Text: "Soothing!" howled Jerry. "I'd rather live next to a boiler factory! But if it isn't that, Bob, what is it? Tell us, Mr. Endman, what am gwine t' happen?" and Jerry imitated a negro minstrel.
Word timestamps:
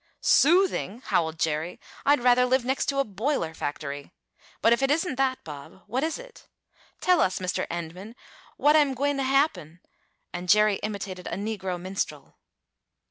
"Soothing!" 0.23 0.99
howled 1.05 1.37
Jerry. 1.37 1.79
"I'd 2.07 2.21
rather 2.23 2.43
live 2.47 2.65
next 2.65 2.87
to 2.87 2.97
a 2.97 3.03
boiler 3.03 3.53
factory! 3.53 4.11
But 4.59 4.73
if 4.73 4.81
it 4.81 4.89
isn't 4.89 5.13
that, 5.17 5.43
Bob, 5.43 5.83
what 5.85 6.03
is 6.03 6.17
it? 6.17 6.47
Tell 7.01 7.21
us, 7.21 7.37
Mr. 7.37 7.67
Endman, 7.67 8.15
what 8.57 8.75
am 8.75 8.95
gwine 8.95 9.17
t' 9.17 9.23
happen?" 9.23 9.79
and 10.33 10.49
Jerry 10.49 10.77
imitated 10.77 11.27
a 11.27 11.35
negro 11.35 11.79
minstrel. 11.79 12.39